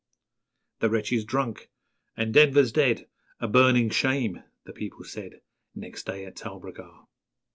_'The 0.81 0.89
wretch 0.89 1.13
is 1.13 1.23
drunk, 1.23 1.69
And 2.17 2.33
Denver's 2.33 2.71
dead 2.71 3.05
A 3.39 3.47
burning 3.47 3.91
shame!' 3.91 4.41
the 4.65 4.73
people 4.73 5.03
said 5.03 5.41
Next 5.75 6.07
day 6.07 6.25
at 6.25 6.35
Talbragar. 6.35 7.05